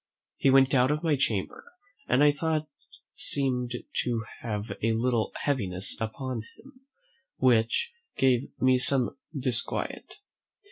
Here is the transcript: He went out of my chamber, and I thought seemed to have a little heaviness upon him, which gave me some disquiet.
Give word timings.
He 0.37 0.49
went 0.49 0.73
out 0.73 0.89
of 0.89 1.03
my 1.03 1.15
chamber, 1.15 1.63
and 2.07 2.23
I 2.23 2.31
thought 2.31 2.65
seemed 3.13 3.73
to 3.97 4.23
have 4.41 4.71
a 4.81 4.93
little 4.93 5.31
heaviness 5.43 5.95
upon 6.01 6.41
him, 6.57 6.87
which 7.37 7.91
gave 8.17 8.49
me 8.59 8.79
some 8.79 9.15
disquiet. 9.39 10.15